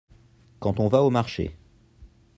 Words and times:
Quand 0.59 0.79
on 0.79 0.87
va 0.87 1.03
au 1.03 1.11
marché. 1.11 1.55